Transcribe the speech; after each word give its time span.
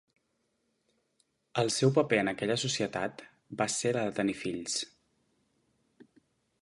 El 1.63 1.69
seu 1.75 1.93
paper 1.97 2.19
en 2.21 2.31
aquella 2.31 2.57
societat 2.63 3.23
va 3.63 3.69
ser 3.75 3.93
la 3.99 4.07
de 4.09 4.17
tenir 4.21 4.39
fills. 4.41 4.83